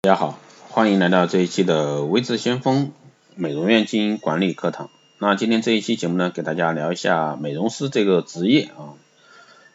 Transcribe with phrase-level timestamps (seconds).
[0.00, 0.38] 大家好，
[0.68, 2.92] 欢迎来到这一期的微智先锋
[3.34, 4.90] 美容院经营管理课堂。
[5.18, 8.94] 那今天这一期节目呢，给大家聊一下美容师这个职业啊。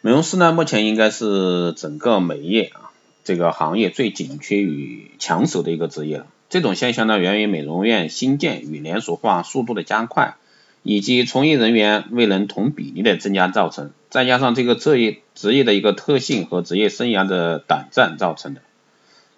[0.00, 2.90] 美容师呢，目前应该是整个美业啊
[3.22, 6.26] 这个行业最紧缺与抢手的一个职业了。
[6.48, 10.36] 这种现象呢，源于美容院新建与连锁化速度的加快，
[10.82, 18.62] 以及从业人员未能同比例的增加造成，再加上这个职业职业的一个特性和职业生涯的短暂造成的。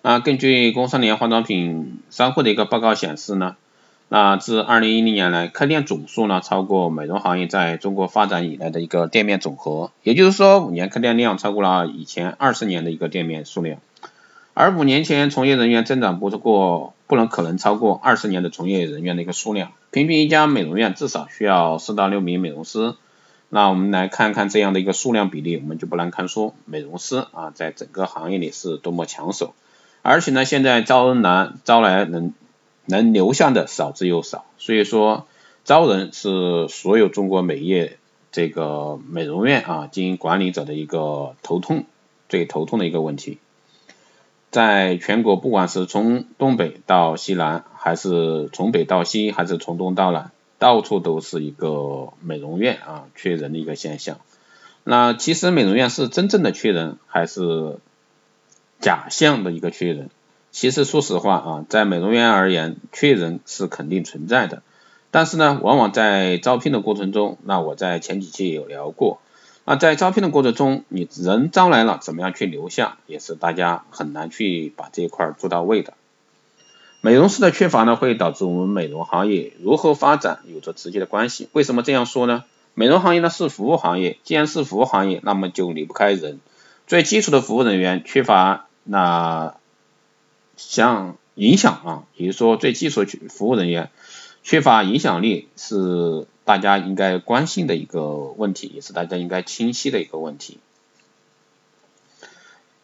[0.06, 3.56] 啊根据工商联化妆品商会的一个报告显示呢，
[4.08, 13.80] 那自二零一零年来，开店总数呢超过美容行业在中国发展以来的一个店面总和，也就是说五年开店量超过了以前二十年的一个店面数量，
[14.54, 22.94] 而五年前从业人员增长不超过不能可能超过二十年的从业人员的一个数量，平均一家美容院至少需要四到六名美容师，
[23.48, 29.52] 那我们来看看这样的一个数量比例，我们就不难看出美容师啊在整个行业里是多么抢手。
[30.08, 32.32] 而且呢，现在招人难，招来能
[32.84, 35.26] 能留下的少之又少，所以说
[35.64, 37.98] 招人是所有中国美业
[38.30, 41.86] 这个美容院啊经营管理者的一个头痛，
[42.28, 43.38] 最头痛的一个问题。
[44.52, 54.18] 在全国，不管是从东北到西南，还是从北到西，还是从东到南，到处都是一个美容院啊缺人的一个现象。
[54.84, 57.78] 那其实美容院是真正的缺人，还是？
[58.86, 60.10] 假象的一个缺人，
[60.52, 64.62] 其实说实话啊，在美容院而言，缺人是肯定存在的。
[65.10, 69.18] 但是呢，往往在招聘的过程中，那我在前几期也有聊过，
[69.64, 75.94] 那在招聘的过程中，你人招来了，怎么样去留下，也是大家很难去把这一块做到位的。
[77.00, 81.48] 美容师的缺乏呢，会导致我们美容行业如何发展有着直接的关系。
[81.50, 82.44] 为什么这样说呢？
[82.74, 86.38] 美容行业呢是服务行业，既然是服务行业，那么就离不开人。
[86.86, 88.62] 最基础的服务人员缺乏。
[88.86, 89.56] 那
[90.56, 93.90] 像影响啊，比如说最基础服务人员
[94.42, 100.58] 缺乏影响力，是大家应该关心的一个问题，也是大家应该清晰的一个问题。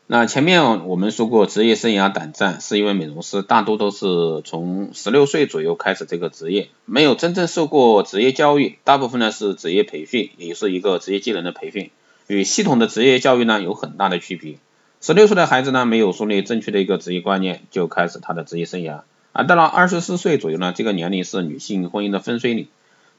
[0.09, 11.91] 那前面我们说过，职业生涯短暂，是因为美容师大多都是从十六岁左右开始这个职业，没有真正受过职业教育，大部分呢是职业培训，也是一个职业技能的培训，
[12.27, 14.59] 与系统的职业教育呢有很大的区别。
[15.05, 19.01] 十六岁的孩子呢，没有树立正确的一个职业观念，就开始他的职业生涯。
[19.33, 22.69] 而到了二十四岁左右呢，这个年龄是女性婚姻的分水岭。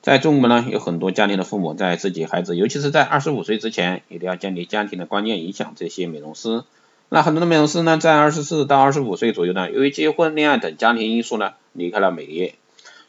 [0.01, 6.63] 在中国呢，有很多家庭的父母在自己孩子，尤其是在二十五岁之前，一定要建立家庭的观念，影响这些美容师。
[7.09, 12.55] 那很多的美容师呢，在二十四到二十五岁左右呢，由于结婚、恋爱等家庭因素呢，离开了美业。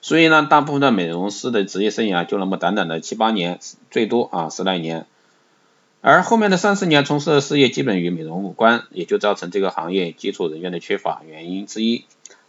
[0.01, 3.61] 所以呢，大部分的美容师的职业生涯就那么短短的七八年，
[3.93, 5.07] 最多啊十来年。
[6.07, 12.05] 而后面的三十年从事的事业基本与美容无关，也就造成这个行业基础人员的缺乏原因之一。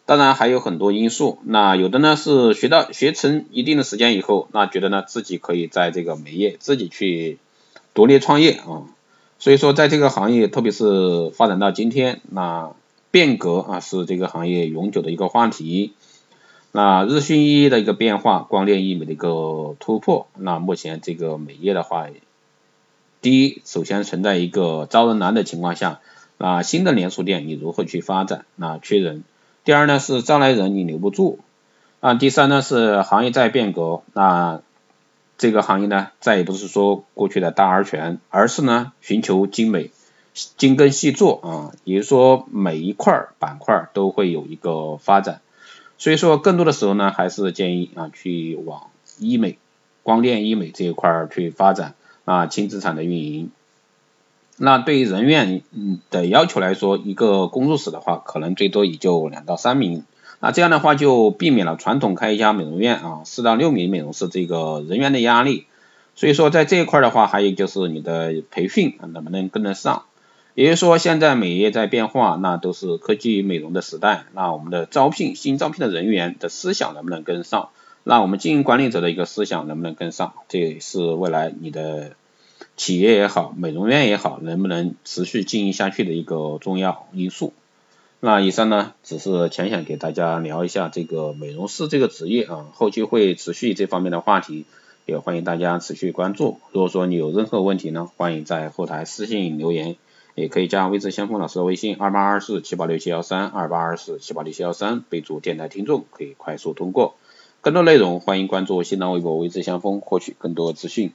[0.05, 7.37] 当然还有很多因素，那有的呢是学到学成一定的时间以后，那觉得呢自己可以在这个美业自己去
[7.93, 8.91] 独立创业啊。
[9.39, 12.73] 所以说在这个行业，特别是发展到今天，那
[13.09, 15.93] 变革啊是这个行业永久的一个话题。
[16.73, 22.07] 那日新月异的一个变化，光电医美的一个突破，那目前这个美业的话。
[23.25, 25.99] 第一，首先存在一个招人难的情况下，
[26.37, 28.45] 那新的连锁店你如何去发展？
[28.55, 29.23] 那缺人。
[29.63, 31.39] 第二呢是招来人你留不住。
[32.01, 34.61] 啊，第三呢是行业在变革，那
[35.39, 39.89] 这个行业呢再也不是说过去的大而全，而是呢寻求精美、
[40.35, 45.41] 精耕细作啊，也就是说每一块板块都会有一个发展。
[45.97, 49.57] 所以说更多的时候呢还是建议啊去往医美、
[50.03, 51.95] 光电医美这一块去发展。
[52.25, 53.51] 啊，轻资产的运营，
[54.57, 55.61] 那对于人员
[56.09, 60.03] 的要求来说，一个工作室的话，可能最多也就两到三名，
[60.39, 65.65] 那这样的话就避免了传统开一家美容院啊四到六名美容师这个人员的压力。
[66.15, 70.03] 所以说在这一块的话，还有就是你的培训能不能跟得上？
[70.53, 77.67] 也就是说，现在美业在变化，那都是科技美容的时代，那我们的招聘新招聘的人员的思想能不能跟上？
[78.07, 80.33] 那我们经营管理者的一个思想能不能跟上？
[80.47, 82.11] 这也是未来你的
[82.77, 87.51] 企业也好，美容院也好，能不能持续经营下去的一个重要因素。
[88.19, 94.65] 那以上呢，只是浅显给大家聊一下这个美容师这个职业啊，后期会持续这方面的话题，
[95.07, 96.59] 也欢迎大家持续关注。
[96.71, 99.95] 如果说你有任何问题呢，欢迎在后台私信留言，
[100.35, 107.15] 也可以加微智先锋老师的微信二八二四七八六七幺三二八二四七八六七幺三，备注电台听众，可以快速通过。
[107.65, 111.13] 更多内容，欢迎关注新浪微博“微之相锋”，获取更多资讯。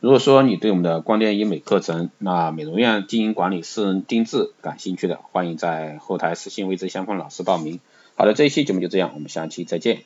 [0.00, 7.78] 如果说你对我们的光电医美课程、那美容院经营管理、私人定制感兴趣的，欢迎在后台私信微之相锋老师报名。
[8.16, 10.02] 好的，这一期节目就这样，我们下期再见。